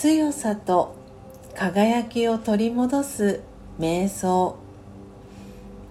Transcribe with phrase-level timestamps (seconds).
[0.00, 0.94] 強さと
[1.56, 3.40] 輝きを取り戻す
[3.80, 4.54] 瞑想。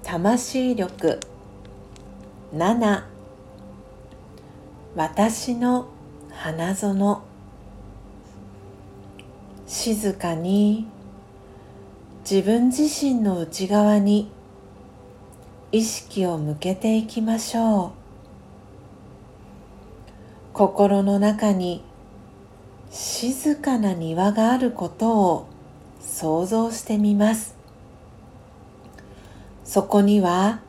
[0.02, 1.20] 魂力。
[2.55, 3.04] 7
[4.95, 5.89] 私の
[6.31, 7.21] 花園。
[9.67, 10.88] 静かに。
[12.21, 14.31] 自分自身の内側に。
[15.73, 17.91] 意識を向けていきましょう。
[20.53, 21.84] 心の中に
[22.91, 25.48] 静かな庭があることを
[26.00, 27.55] 想像してみます。
[29.63, 30.62] そこには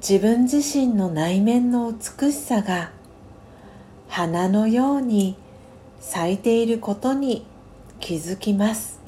[0.00, 2.90] 自分自身の内面の美しさが
[4.08, 5.36] 花のように
[6.00, 7.44] 咲いていることに
[7.98, 9.00] 気づきます。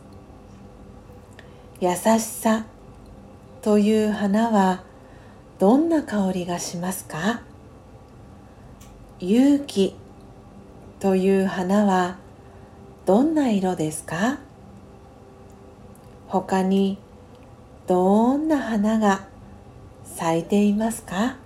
[1.81, 2.67] 優しさ
[3.63, 4.83] という花は
[5.61, 7.43] どんな香りがしますか？
[9.21, 9.95] 勇気
[11.01, 12.17] という花は
[13.07, 14.39] どんな色ですか？
[16.27, 16.99] 他に
[17.87, 19.29] どんな花が
[20.05, 21.37] 咲いていますか？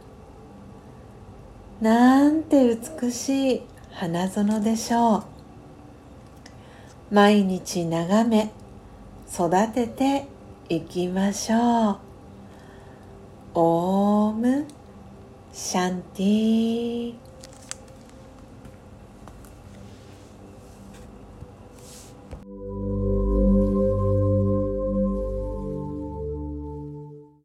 [1.83, 5.25] なんて美しい花園でしょう。
[7.11, 8.53] 毎日眺め
[9.31, 10.27] 育てて
[10.71, 11.99] いきましょう。
[13.55, 14.67] オーム
[15.53, 17.32] シャンティー。